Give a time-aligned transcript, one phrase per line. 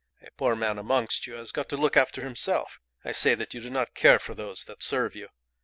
[0.23, 2.79] "A poor man amongst you has got to look after himself.
[3.05, 5.27] I say that you do not care for those that serve you.